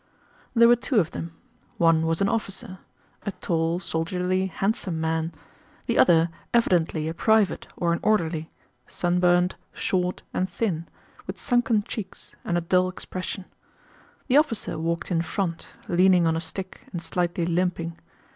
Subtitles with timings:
[0.55, 1.35] There were two of them.
[1.77, 8.49] One was an officer—a tall, soldierly, handsome man—the other evidently a private or an orderly,
[8.87, 10.87] sunburned, short, and thin,
[11.27, 13.45] with sunken cheeks and a dull expression.
[14.27, 17.97] The officer walked in front, leaning on a stick and slightly limping.